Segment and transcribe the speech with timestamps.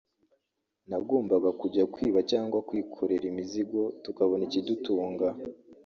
[0.89, 5.27] nagombaga kujya kwiba cyangwa kwikorera imizigo tukabona ikidutunga